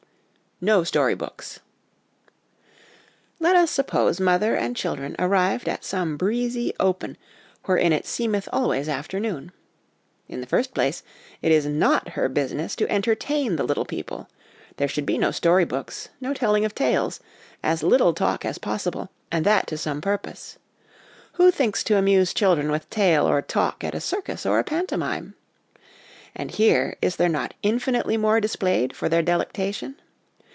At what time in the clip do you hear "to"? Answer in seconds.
12.75-12.87, 19.65-19.79, 21.85-21.97